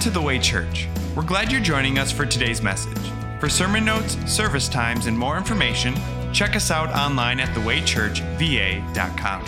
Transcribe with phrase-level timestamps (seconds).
[0.00, 0.88] to The Way Church.
[1.14, 2.96] We're glad you're joining us for today's message.
[3.38, 5.94] For sermon notes, service times, and more information,
[6.32, 9.44] check us out online at thewaychurchva.com.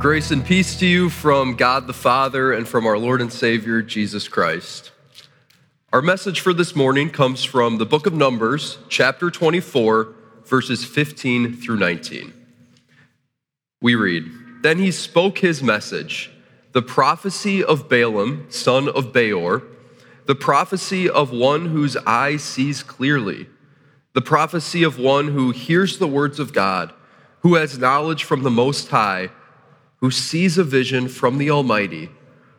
[0.00, 3.82] Grace and peace to you from God the Father and from our Lord and Savior,
[3.82, 4.90] Jesus Christ.
[5.94, 10.12] Our message for this morning comes from the book of Numbers, chapter 24,
[10.44, 12.34] verses 15 through 19.
[13.80, 14.24] We read
[14.62, 16.32] Then he spoke his message,
[16.72, 19.62] the prophecy of Balaam, son of Beor,
[20.26, 23.46] the prophecy of one whose eye sees clearly,
[24.14, 26.92] the prophecy of one who hears the words of God,
[27.42, 29.30] who has knowledge from the Most High
[29.98, 32.10] who sees a vision from the Almighty,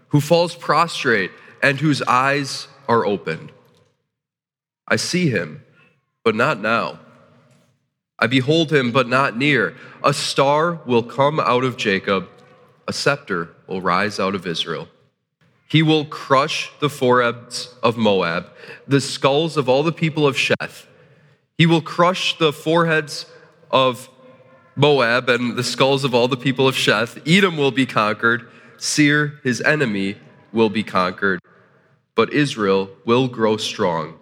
[0.08, 1.32] who falls prostrate,
[1.62, 3.52] and whose eyes are opened.
[4.88, 5.64] I see him,
[6.24, 7.00] but not now.
[8.18, 9.76] I behold him, but not near.
[10.04, 12.30] A star will come out of Jacob,
[12.88, 14.88] a scepter will rise out of Israel.
[15.68, 18.48] He will crush the foreheads of Moab,
[18.88, 20.86] the skulls of all the people of Sheth.
[21.58, 23.26] He will crush the foreheads
[23.72, 24.10] of
[24.76, 27.22] Moab and the skulls of all the people of Sheth.
[27.28, 28.48] Edom will be conquered.
[28.78, 30.18] Seir, his enemy,
[30.52, 31.40] will be conquered.
[32.16, 34.18] But Israel will grow strong.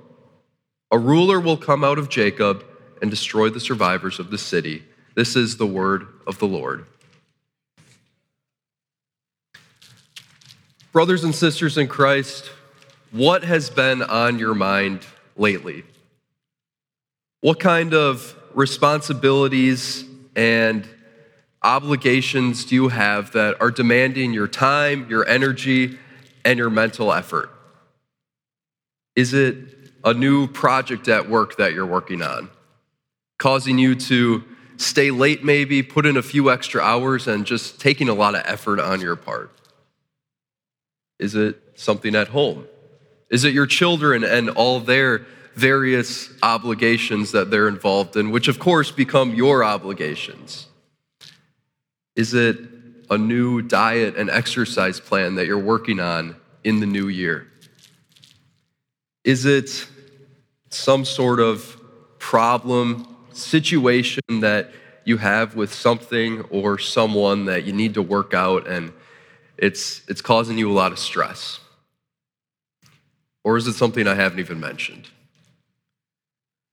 [0.92, 2.66] A ruler will come out of Jacob
[3.02, 4.84] and destroy the survivors of the city.
[5.16, 6.86] This is the word of the Lord.
[10.92, 12.52] Brothers and sisters in Christ,
[13.12, 15.06] what has been on your mind
[15.36, 15.84] lately?
[17.42, 20.06] What kind of responsibilities
[20.36, 20.88] and
[21.62, 25.98] obligations do you have that are demanding your time, your energy,
[26.46, 27.53] and your mental effort?
[29.16, 29.56] Is it
[30.04, 32.50] a new project at work that you're working on,
[33.38, 34.44] causing you to
[34.78, 38.42] stay late, maybe, put in a few extra hours, and just taking a lot of
[38.46, 39.52] effort on your part?
[41.20, 42.66] Is it something at home?
[43.30, 45.26] Is it your children and all their
[45.56, 50.68] various obligations that they're involved in, which of course become your obligations?
[52.16, 52.58] Is it
[53.10, 57.48] a new diet and exercise plan that you're working on in the new year?
[59.24, 59.88] Is it
[60.70, 61.80] some sort of
[62.20, 64.72] problem, situation that
[65.06, 68.92] you have with something or someone that you need to work out and
[69.58, 71.60] it's, it's causing you a lot of stress?
[73.44, 75.08] Or is it something I haven't even mentioned?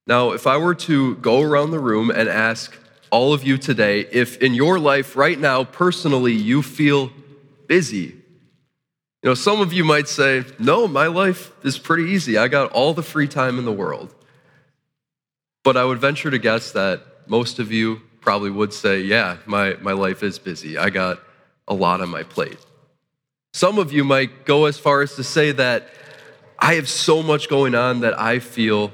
[0.07, 2.75] Now, if I were to go around the room and ask
[3.11, 7.11] all of you today if in your life right now, personally, you feel
[7.67, 8.15] busy,
[9.23, 12.37] you know, some of you might say, No, my life is pretty easy.
[12.37, 14.13] I got all the free time in the world.
[15.63, 19.75] But I would venture to guess that most of you probably would say, Yeah, my,
[19.81, 20.77] my life is busy.
[20.77, 21.19] I got
[21.67, 22.57] a lot on my plate.
[23.53, 25.89] Some of you might go as far as to say that
[26.57, 28.91] I have so much going on that I feel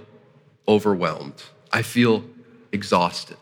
[0.67, 1.41] overwhelmed.
[1.71, 2.23] I feel
[2.71, 3.37] exhausted.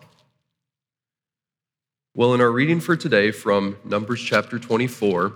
[2.15, 5.33] Well, in our reading for today from Numbers chapter 24,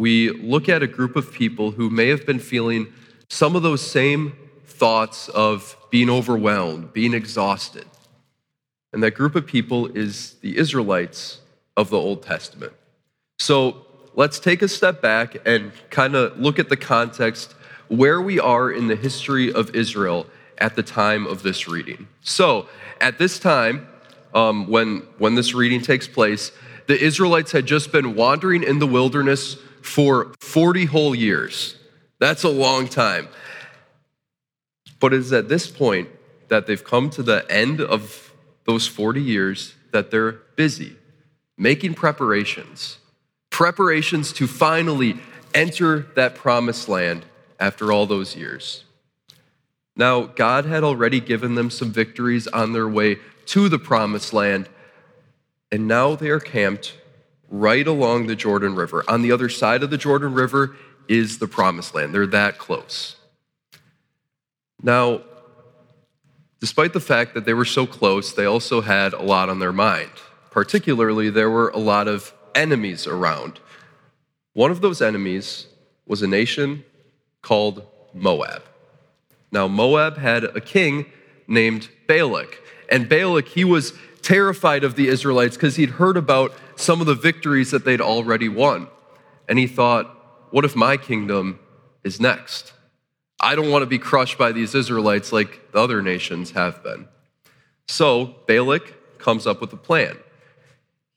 [0.00, 2.90] we look at a group of people who may have been feeling
[3.28, 4.32] some of those same
[4.64, 7.84] thoughts of being overwhelmed, being exhausted.
[8.94, 11.40] And that group of people is the Israelites
[11.76, 12.72] of the Old Testament.
[13.38, 13.84] So
[14.14, 17.52] let's take a step back and kind of look at the context
[17.88, 22.08] where we are in the history of Israel at the time of this reading.
[22.22, 22.70] So,
[23.02, 23.86] at this time,
[24.32, 26.52] um, when, when this reading takes place,
[26.86, 31.76] the Israelites had just been wandering in the wilderness for 40 whole years.
[32.18, 33.28] That's a long time.
[34.98, 36.08] But it is at this point
[36.48, 38.32] that they've come to the end of
[38.64, 40.96] those 40 years that they're busy
[41.60, 42.96] making preparations,
[43.50, 45.16] preparations to finally
[45.54, 47.24] enter that promised land
[47.60, 48.84] after all those years.
[49.94, 54.70] Now, God had already given them some victories on their way to the promised land,
[55.70, 56.94] and now they are camped
[57.50, 59.04] right along the Jordan River.
[59.08, 60.76] On the other side of the Jordan River
[61.08, 62.14] is the promised land.
[62.14, 63.16] They're that close.
[64.82, 65.22] Now,
[66.60, 69.72] despite the fact that they were so close, they also had a lot on their
[69.72, 70.10] mind.
[70.50, 73.60] Particularly, there were a lot of enemies around.
[74.52, 75.66] One of those enemies
[76.06, 76.84] was a nation
[77.42, 78.62] called Moab.
[79.52, 81.06] Now, Moab had a king
[81.46, 82.62] named Balak.
[82.88, 83.92] And Balak, he was
[84.22, 88.48] terrified of the Israelites because he'd heard about some of the victories that they'd already
[88.48, 88.88] won.
[89.48, 90.06] And he thought,
[90.50, 91.60] what if my kingdom
[92.04, 92.72] is next?
[93.40, 97.08] I don't want to be crushed by these Israelites like the other nations have been.
[97.86, 100.16] So Balak comes up with a plan.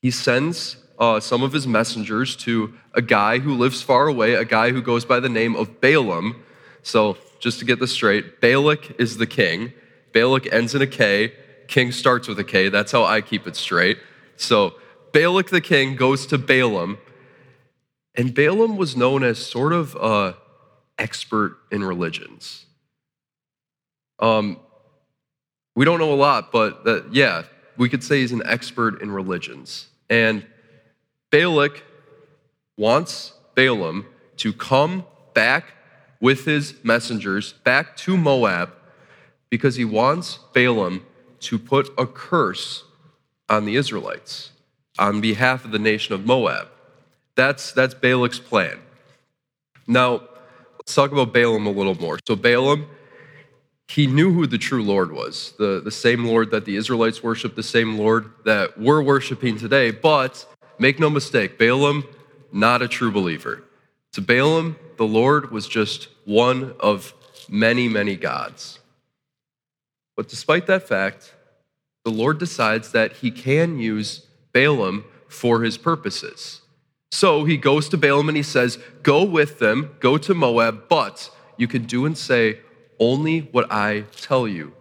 [0.01, 4.45] He sends uh, some of his messengers to a guy who lives far away, a
[4.45, 6.43] guy who goes by the name of Balaam.
[6.83, 9.73] So, just to get this straight, Balak is the king.
[10.11, 11.33] Balak ends in a K.
[11.67, 12.69] King starts with a K.
[12.69, 13.97] That's how I keep it straight.
[14.37, 14.75] So,
[15.13, 16.97] Balak the king goes to Balaam,
[18.15, 20.35] and Balaam was known as sort of a
[20.97, 22.65] expert in religions.
[24.19, 24.59] Um,
[25.75, 27.43] we don't know a lot, but yeah,
[27.77, 29.87] we could say he's an expert in religions.
[30.09, 30.45] And
[31.29, 31.83] Balak
[32.75, 34.07] wants Balaam
[34.37, 35.05] to come
[35.35, 35.73] back
[36.19, 38.71] with his messengers back to Moab
[39.49, 41.05] because he wants Balaam
[41.41, 42.83] to put a curse
[43.49, 44.52] on the Israelites
[44.99, 46.67] on behalf of the nation of Moab.
[47.35, 48.79] That's, that's Balak's plan.
[49.87, 50.21] Now,
[50.77, 52.19] let's talk about Balaam a little more.
[52.27, 52.87] So, Balaam,
[53.87, 57.55] he knew who the true Lord was the, the same Lord that the Israelites worship,
[57.55, 60.45] the same Lord that we're worshiping today, but
[60.79, 62.03] Make no mistake, Balaam,
[62.51, 63.63] not a true believer.
[64.13, 67.13] To Balaam, the Lord was just one of
[67.47, 68.79] many, many gods.
[70.15, 71.33] But despite that fact,
[72.03, 76.61] the Lord decides that he can use Balaam for his purposes.
[77.11, 81.29] So he goes to Balaam and he says, Go with them, go to Moab, but
[81.57, 82.59] you can do and say
[82.99, 84.73] only what I tell you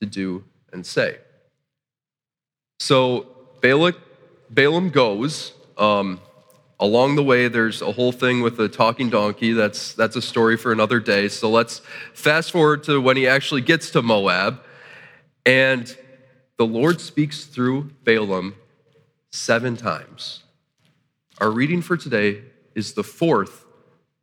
[0.00, 1.18] to do and say.
[2.78, 3.26] So
[3.60, 5.52] Balaam goes.
[5.78, 6.20] Um,
[6.78, 9.52] along the way, there's a whole thing with the talking donkey.
[9.52, 11.28] That's, that's a story for another day.
[11.28, 11.80] So let's
[12.12, 14.60] fast forward to when he actually gets to Moab.
[15.46, 15.96] And
[16.58, 18.54] the Lord speaks through Balaam
[19.32, 20.42] seven times.
[21.38, 22.42] Our reading for today
[22.74, 23.64] is the fourth,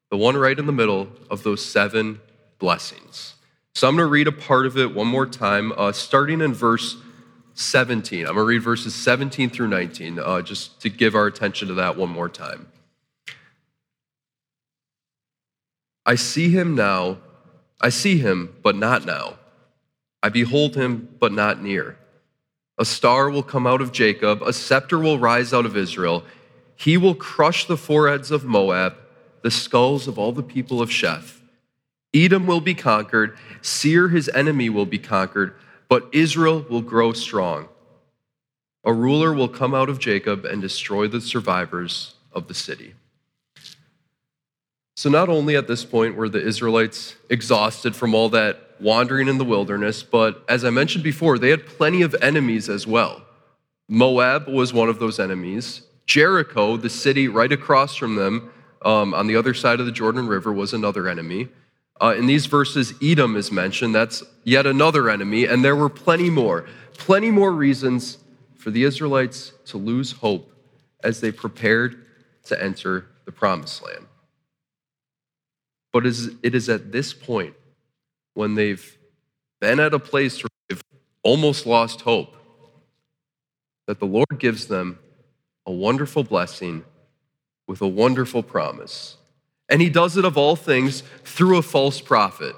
[0.10, 2.22] the one right in the middle of those seven
[2.60, 3.36] blessings.
[3.74, 6.54] So I'm going to read a part of it one more time, uh, starting in
[6.54, 6.98] verse
[7.56, 8.22] 17.
[8.22, 11.74] I'm going to read verses 17 through 19, uh, just to give our attention to
[11.76, 12.68] that one more time.
[16.06, 17.18] I see him now.
[17.82, 19.36] I see him, but not now.
[20.22, 21.98] I behold him, but not near.
[22.80, 26.24] A star will come out of Jacob, a scepter will rise out of Israel.
[26.76, 28.96] He will crush the foreheads of Moab,
[29.44, 31.40] the skulls of all the people of Sheth.
[32.14, 35.54] Edom will be conquered, Seir, his enemy, will be conquered
[35.90, 37.68] but Israel will grow strong.
[38.86, 42.94] A ruler will come out of Jacob and destroy the survivors of the city.
[45.00, 49.38] So, not only at this point were the Israelites exhausted from all that wandering in
[49.38, 53.22] the wilderness, but as I mentioned before, they had plenty of enemies as well.
[53.88, 55.84] Moab was one of those enemies.
[56.06, 58.52] Jericho, the city right across from them
[58.82, 61.48] um, on the other side of the Jordan River, was another enemy.
[62.02, 63.96] Uh, in these verses, Edom is mentioned.
[63.96, 66.66] That's yet another enemy, and there were plenty more.
[66.98, 68.18] Plenty more reasons
[68.58, 70.54] for the Israelites to lose hope
[71.06, 72.06] as they prepared
[72.48, 74.09] to enter the promised land.
[75.92, 77.56] But it is at this point,
[78.34, 78.98] when they've
[79.60, 80.84] been at a place where they've
[81.24, 82.36] almost lost hope,
[83.88, 85.00] that the Lord gives them
[85.66, 86.84] a wonderful blessing
[87.68, 89.18] with a wonderful promise.
[89.68, 92.56] And he does it of all things through a false prophet.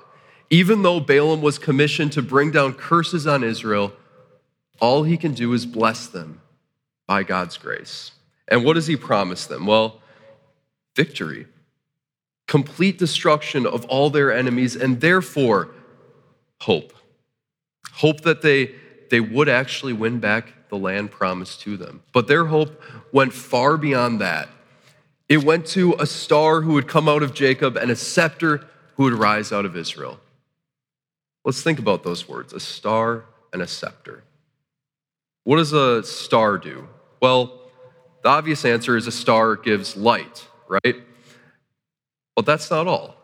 [0.50, 3.94] Even though Balaam was commissioned to bring down curses on Israel,
[4.80, 6.42] all he can do is bless them
[7.08, 8.12] by God's grace.
[8.48, 9.66] And what does he promise them?
[9.66, 10.02] Well,
[10.96, 11.48] victory,
[12.52, 15.70] complete destruction of all their enemies, and therefore
[16.60, 16.92] hope.
[17.94, 18.76] Hope that they,
[19.10, 22.04] they would actually win back the land promised to them.
[22.12, 24.50] But their hope went far beyond that.
[25.30, 28.68] It went to a star who would come out of Jacob and a scepter
[28.98, 30.20] who would rise out of Israel.
[31.46, 34.26] Let's think about those words a star and a scepter.
[35.46, 36.90] What does a star do?
[37.22, 37.62] Well,
[38.24, 40.98] the obvious answer is a star gives light, right?
[42.42, 43.16] But that's not all.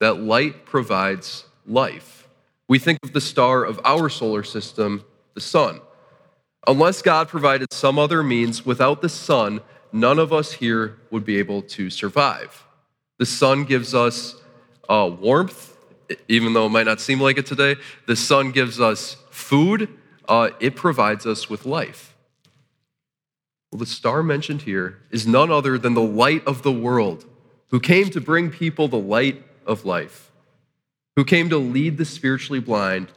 [0.00, 2.26] That light provides life.
[2.66, 5.82] We think of the star of our solar system, the sun.
[6.66, 9.60] Unless God provided some other means, without the sun,
[9.92, 12.64] none of us here would be able to survive.
[13.18, 14.36] The sun gives us
[14.88, 15.76] uh, warmth,
[16.26, 17.76] even though it might not seem like it today.
[18.06, 19.90] The sun gives us food,
[20.26, 22.16] uh, it provides us with life.
[23.70, 27.26] Well, the star mentioned here is none other than the light of the world,
[27.72, 30.30] who came to bring people the light of life,
[31.16, 33.08] who came to lead the spiritually blind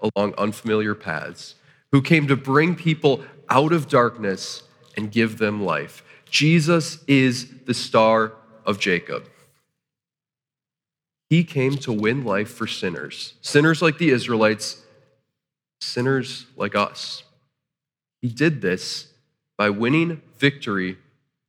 [0.00, 1.54] along unfamiliar paths,
[1.92, 4.62] who came to bring people out of darkness
[4.96, 6.02] and give them life.
[6.30, 8.32] Jesus is the star
[8.64, 9.28] of Jacob.
[11.28, 14.82] He came to win life for sinners, sinners like the Israelites,
[15.82, 17.24] sinners like us.
[18.22, 19.08] He did this
[19.58, 20.96] by winning victory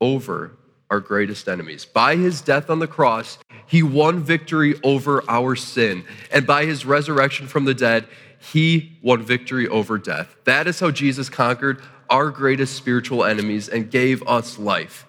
[0.01, 0.57] over
[0.89, 1.85] our greatest enemies.
[1.85, 6.03] By his death on the cross, he won victory over our sin.
[6.31, 8.07] And by his resurrection from the dead,
[8.39, 10.35] he won victory over death.
[10.45, 15.05] That is how Jesus conquered our greatest spiritual enemies and gave us life.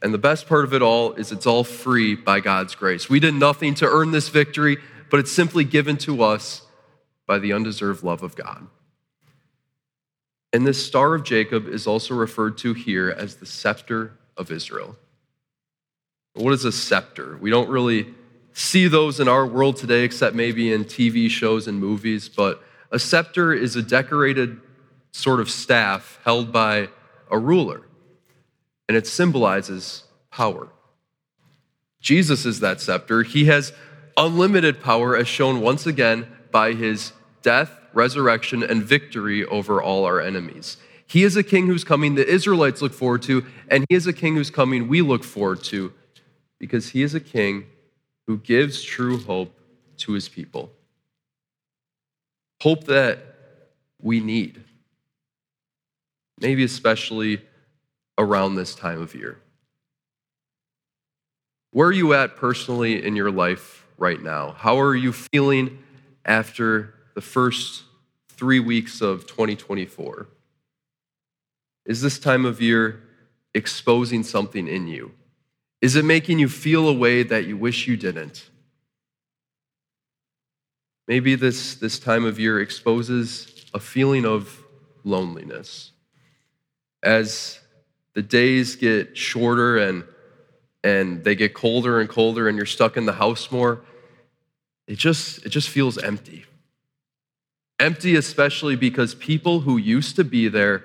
[0.00, 3.08] And the best part of it all is it's all free by God's grace.
[3.08, 4.78] We did nothing to earn this victory,
[5.10, 6.62] but it's simply given to us
[7.26, 8.66] by the undeserved love of God.
[10.52, 14.96] And this Star of Jacob is also referred to here as the scepter of Israel.
[16.34, 17.36] What is a scepter?
[17.40, 18.14] We don't really
[18.52, 22.98] see those in our world today, except maybe in TV shows and movies, but a
[22.98, 24.60] scepter is a decorated
[25.12, 26.88] sort of staff held by
[27.30, 27.82] a ruler,
[28.88, 30.68] and it symbolizes power.
[32.00, 33.22] Jesus is that scepter.
[33.22, 33.72] He has
[34.16, 37.12] unlimited power, as shown once again by his
[37.42, 40.76] death, resurrection, and victory over all our enemies.
[41.12, 44.14] He is a king who's coming the Israelites look forward to, and he is a
[44.14, 45.92] king who's coming we look forward to
[46.58, 47.66] because he is a king
[48.26, 49.54] who gives true hope
[49.98, 50.72] to his people.
[52.62, 53.18] Hope that
[54.00, 54.64] we need,
[56.40, 57.42] maybe especially
[58.16, 59.38] around this time of year.
[61.72, 64.52] Where are you at personally in your life right now?
[64.52, 65.78] How are you feeling
[66.24, 67.82] after the first
[68.30, 70.26] three weeks of 2024?
[71.84, 73.02] Is this time of year
[73.54, 75.12] exposing something in you?
[75.80, 78.48] Is it making you feel a way that you wish you didn't?
[81.08, 84.62] Maybe this, this time of year exposes a feeling of
[85.02, 85.90] loneliness.
[87.02, 87.58] As
[88.14, 90.04] the days get shorter and,
[90.84, 93.82] and they get colder and colder, and you're stuck in the house more,
[94.86, 96.44] it just, it just feels empty.
[97.80, 100.84] Empty, especially because people who used to be there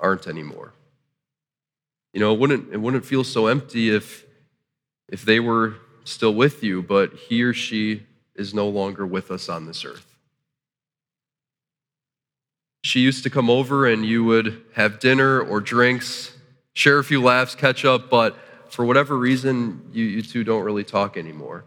[0.00, 0.72] aren't anymore.
[2.12, 4.24] You know, it wouldn't, it wouldn't feel so empty if,
[5.08, 8.02] if they were still with you, but he or she
[8.34, 10.06] is no longer with us on this earth.
[12.82, 16.32] She used to come over and you would have dinner or drinks,
[16.72, 18.36] share a few laughs, catch up, but
[18.70, 21.64] for whatever reason, you, you two don't really talk anymore.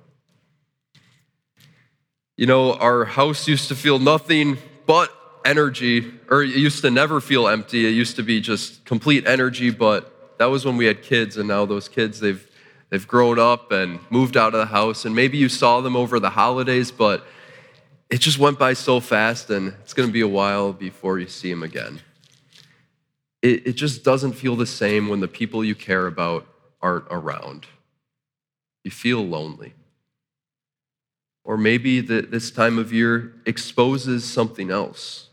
[2.35, 5.13] You know, our house used to feel nothing but
[5.45, 7.85] energy, or it used to never feel empty.
[7.85, 11.47] It used to be just complete energy, but that was when we had kids, and
[11.47, 12.45] now those kids, they've,
[12.89, 16.19] they've grown up and moved out of the house, and maybe you saw them over
[16.19, 17.25] the holidays, but
[18.09, 21.27] it just went by so fast, and it's going to be a while before you
[21.27, 22.01] see them again.
[23.41, 26.47] It, it just doesn't feel the same when the people you care about
[26.81, 27.65] aren't around.
[28.83, 29.73] You feel lonely.
[31.43, 35.29] Or maybe that this time of year exposes something else.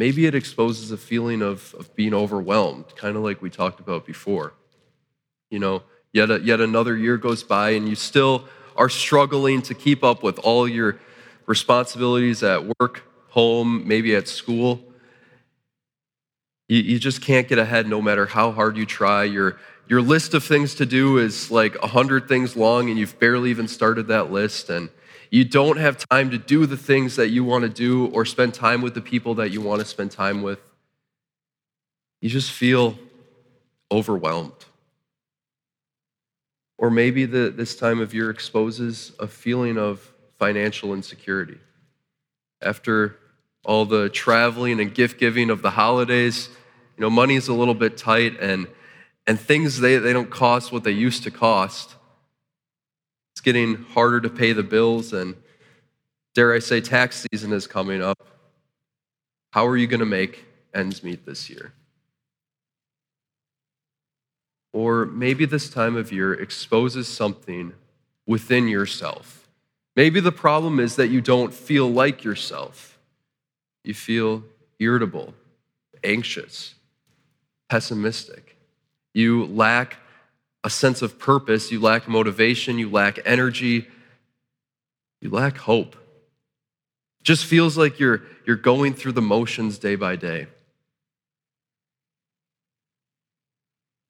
[0.00, 4.06] Maybe it exposes a feeling of, of being overwhelmed, kind of like we talked about
[4.06, 4.54] before.
[5.50, 9.74] You know, yet, a, yet another year goes by and you still are struggling to
[9.74, 10.98] keep up with all your
[11.44, 14.80] responsibilities at work, home, maybe at school.
[16.66, 19.24] You, you just can't get ahead no matter how hard you try.
[19.24, 23.50] Your, your list of things to do is like 100 things long and you've barely
[23.50, 24.70] even started that list.
[24.70, 24.88] And
[25.30, 28.52] you don't have time to do the things that you want to do or spend
[28.52, 30.58] time with the people that you want to spend time with.
[32.20, 32.98] You just feel
[33.90, 34.52] overwhelmed.
[36.78, 40.00] Or maybe the, this time of year exposes a feeling of
[40.38, 41.58] financial insecurity.
[42.60, 43.16] After
[43.64, 46.48] all the traveling and gift giving of the holidays,
[46.96, 48.66] you know, money is a little bit tight and,
[49.26, 51.94] and things, they, they don't cost what they used to cost.
[53.40, 55.34] It's getting harder to pay the bills, and
[56.34, 58.22] dare I say, tax season is coming up.
[59.52, 60.44] How are you going to make
[60.74, 61.72] ends meet this year?
[64.74, 67.72] Or maybe this time of year exposes something
[68.26, 69.48] within yourself.
[69.96, 72.98] Maybe the problem is that you don't feel like yourself.
[73.84, 74.44] You feel
[74.78, 75.32] irritable,
[76.04, 76.74] anxious,
[77.70, 78.58] pessimistic.
[79.14, 79.96] You lack
[80.62, 83.88] a sense of purpose, you lack motivation, you lack energy,
[85.20, 85.94] you lack hope.
[85.94, 90.46] It just feels like you're, you're going through the motions day by day.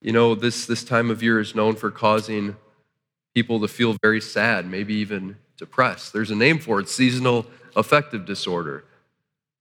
[0.01, 2.57] You know, this, this time of year is known for causing
[3.35, 6.13] people to feel very sad, maybe even depressed.
[6.13, 8.85] There's a name for it seasonal affective disorder.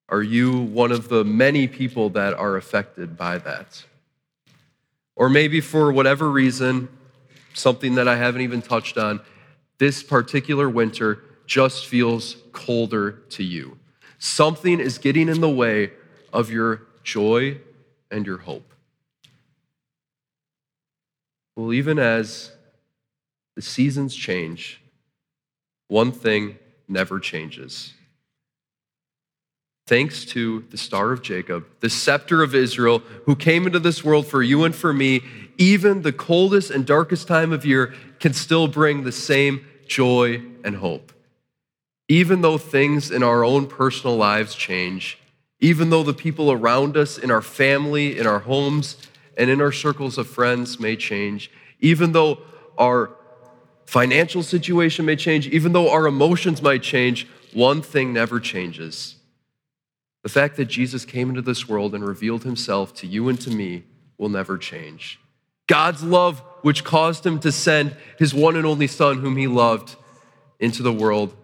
[0.07, 3.83] Are you one of the many people that are affected by that?
[5.19, 6.87] Or maybe for whatever reason,
[7.53, 9.19] something that I haven't even touched on,
[9.77, 13.77] this particular winter just feels colder to you.
[14.17, 15.91] Something is getting in the way
[16.31, 17.59] of your joy
[18.09, 18.73] and your hope.
[21.57, 22.53] Well, even as
[23.57, 24.81] the seasons change,
[25.89, 26.57] one thing
[26.87, 27.93] never changes.
[29.89, 34.27] Thanks to the Star of Jacob, the scepter of Israel, who came into this world
[34.27, 35.23] for you and for me,
[35.57, 40.75] even the coldest and darkest time of year can still bring the same joy and
[40.75, 41.11] hope.
[42.07, 45.17] Even though things in our own personal lives change,
[45.59, 48.95] even though the people around us in our family, in our homes,
[49.37, 52.37] and in our circles of friends may change, even though
[52.77, 53.09] our
[53.87, 59.15] financial situation may change, even though our emotions might change, one thing never changes.
[60.23, 63.49] The fact that Jesus came into this world and revealed himself to you and to
[63.49, 63.83] me
[64.17, 65.19] will never change.
[65.67, 69.95] God's love, which caused him to send his one and only Son, whom he loved,
[70.59, 71.35] into the world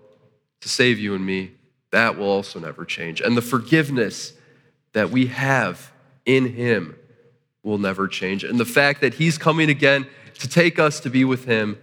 [0.62, 1.51] to save you and me,
[1.91, 3.22] that will also never change.
[3.22, 4.34] And the forgiveness
[4.94, 5.91] that we have
[6.25, 6.96] in him
[7.63, 8.44] will never change.
[8.44, 10.08] And the fact that he's coming again
[10.39, 11.77] to take us to be with him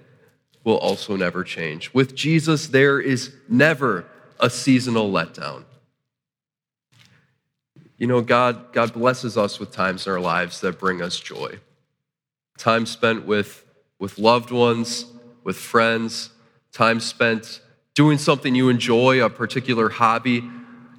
[0.64, 1.92] will also never change.
[1.94, 4.04] With Jesus, there is never
[4.38, 5.64] a seasonal letdown.
[8.02, 11.60] You know, God, God blesses us with times in our lives that bring us joy.
[12.58, 13.64] Time spent with,
[14.00, 15.04] with loved ones,
[15.44, 16.30] with friends,
[16.72, 17.60] time spent
[17.94, 20.42] doing something you enjoy, a particular hobby,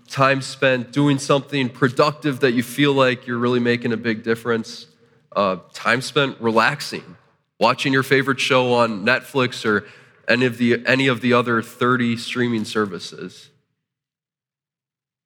[0.07, 4.87] time spent doing something productive that you feel like you're really making a big difference,
[5.35, 7.17] uh, time spent relaxing,
[7.59, 9.85] watching your favorite show on Netflix or
[10.29, 13.49] any of the, any of the other 30 streaming services.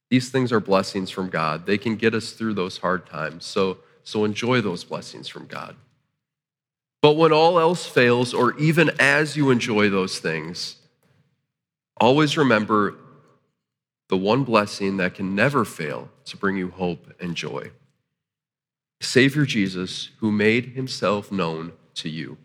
[0.10, 1.66] These things are blessings from God.
[1.66, 3.46] They can get us through those hard times.
[3.46, 5.76] So, so enjoy those blessings from God.
[7.02, 10.78] But when all else fails, or even as you enjoy those things,
[12.00, 12.96] always remember
[14.10, 17.72] the one blessing that can never fail to bring you hope and joy.
[19.02, 22.38] Savior Jesus, who made himself known to you.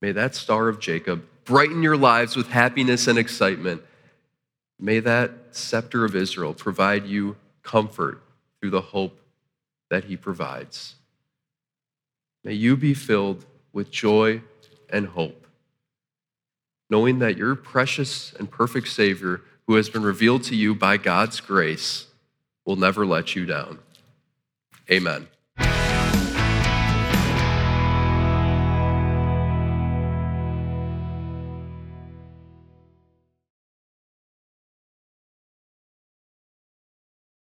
[0.00, 3.82] May that star of Jacob brighten your lives with happiness and excitement.
[4.78, 8.22] May that scepter of Israel provide you comfort
[8.60, 9.20] through the hope
[9.90, 10.94] that he provides.
[12.44, 14.42] May you be filled with joy
[14.90, 15.46] and hope,
[16.88, 21.40] knowing that your precious and perfect Savior, who has been revealed to you by God's
[21.40, 22.06] grace,
[22.64, 23.80] will never let you down.
[24.90, 25.28] Amen.